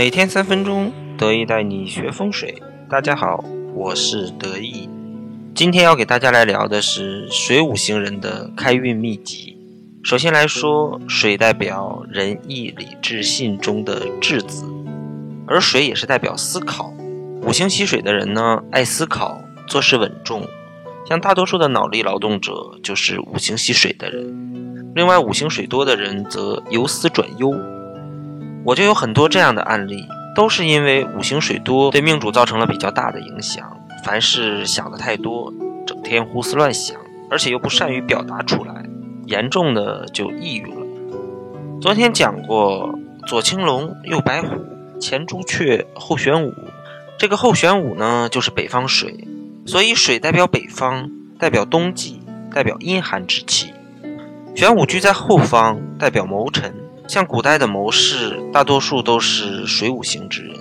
[0.00, 2.54] 每天三分钟，得意带你学风水。
[2.88, 4.88] 大家好，我是得意。
[5.54, 9.58] 今天要给大家来聊的是水五行人的开运秘籍。
[10.02, 14.64] 首先来说，水代表仁义礼智信中的智字，
[15.46, 16.90] 而水也是代表思考。
[17.42, 20.48] 五行喜水的人呢，爱思考，做事稳重。
[21.06, 24.92] 像大多数的脑力劳动者，就是五行喜水的人。
[24.94, 27.52] 另外，五行水多的人则由思转忧。
[28.64, 33.64] 我就有很多这样的案例，都是因为五行水多对命主造成了比较大的影响。
[34.04, 35.52] 凡事想的太多，
[35.86, 36.98] 整天胡思乱想，
[37.30, 38.84] 而且又不善于表达出来，
[39.26, 40.86] 严重的就抑郁了。
[41.80, 44.48] 昨天讲过，左青龙，右白虎，
[45.00, 46.54] 前朱雀，后玄武。
[47.18, 49.26] 这个后玄武呢，就是北方水，
[49.66, 52.20] 所以水代表北方，代表冬季，
[52.54, 53.72] 代表阴寒之气。
[54.54, 56.74] 玄武居在后方，代表谋臣。
[57.10, 60.56] 像古代的谋士，大多数都是水五行之人。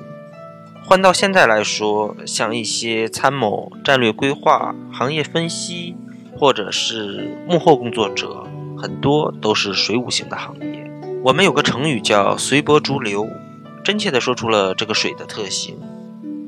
[0.83, 5.95] 换到现在来说，像一些参谋、战略规划、行业分析，
[6.35, 10.91] 或者是幕后工作者，很多都是水五行的行业。
[11.23, 13.29] 我们有个成语叫“随波逐流”，
[13.85, 15.77] 真切地说出了这个水的特性，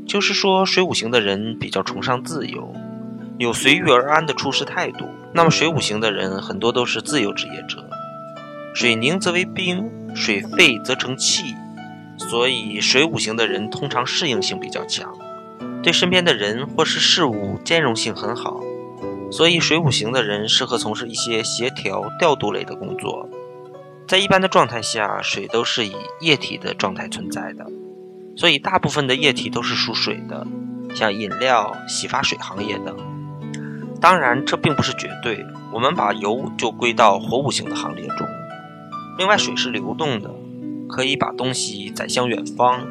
[0.07, 2.73] 就是说水五行的人比较崇尚自由，
[3.37, 5.05] 有随遇而安的处事态度。
[5.35, 7.87] 那么水五行的人很多都是自由职业者。
[8.73, 11.55] 水凝则为冰，水沸则成气，
[12.17, 15.13] 所以水五行的人通常适应性比较强，
[15.83, 18.61] 对身边的人或是事物兼容性很好，
[19.29, 23.27] 所以水五行的人适合从事一些协调调度类的工作。
[24.07, 27.65] 在一般的状态下，水都是以液体的状态存在的，
[28.35, 30.47] 所以大部分的液体都是属水的，
[30.93, 32.95] 像饮料、洗发水行业等。
[34.01, 38.27] 当然，这并不是绝对，我们把油就归到火五行的行列中。
[39.17, 40.31] 另外，水是流动的，
[40.89, 42.87] 可以把东西载向远方。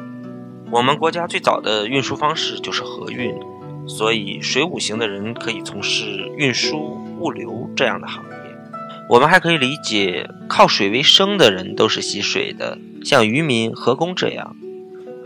[0.71, 3.35] 我们国家最早的运输方式就是河运，
[3.87, 8.31] 所以水五行的人可以从事运输、物流这样的行业。
[9.09, 14.55] 我们还可以理解，靠水为生的人都是吸水的，像渔民、河工这样。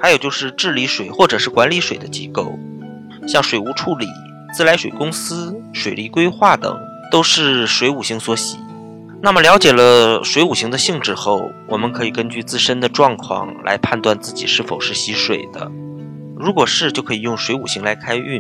[0.01, 2.57] 还有就是治理水或者是管理水的机构，
[3.27, 4.07] 像水务处理、
[4.55, 6.75] 自来水公司、水利规划等，
[7.11, 8.57] 都是水五行所喜。
[9.25, 15.71] 那么了解了水五行的性质后，我们可以根据自身的状况来判断自己是否是喜水的。
[16.37, 18.39] 如果是，就可以用水五行来开运。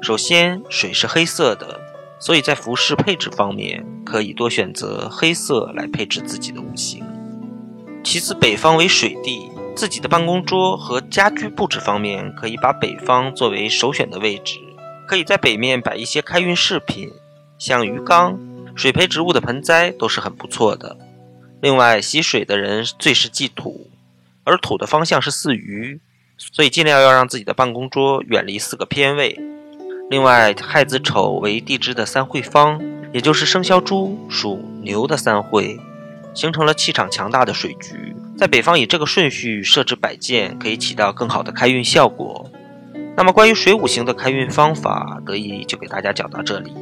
[0.00, 1.78] 首先，水是黑色的，
[2.18, 7.04] 所以在服饰配置方面可以多选择黑色来配置自己的五行。
[8.02, 14.58] 其次，北方为水地，自己的办公桌和家居布置方面可以把北方作为首选的位置，
[15.06, 17.10] 可以在北面摆一些开运饰品，
[17.58, 18.40] 像鱼缸。
[18.78, 20.96] 水培植物的盆栽都是很不错的。
[21.60, 23.90] 另外，喜水的人最是忌土，
[24.44, 25.98] 而土的方向是四鱼，
[26.36, 29.36] 所以尽量要让自己的办公桌远离四个偏位。
[30.08, 32.80] 另外，亥子丑为地支的三会方，
[33.12, 35.76] 也就是生肖猪、属牛的三会，
[36.32, 38.14] 形成了气场强大的水局。
[38.36, 42.48] 在北方以这个顺序设置摆件，可以起到更好的开运效果。
[43.16, 46.72] 那么，关于水五行的开运方法，得意就给大家讲到这里。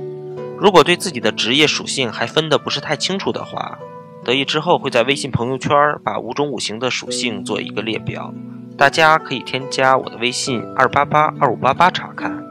[0.59, 3.79] 如果对自己的职业属性还分得不是太清楚的话，
[4.25, 5.71] 得意之后会在微信朋友圈
[6.03, 8.33] 把五种五行的属性做一个列表，
[8.77, 12.43] 大家可以添加我的微信二八八二五八八查看。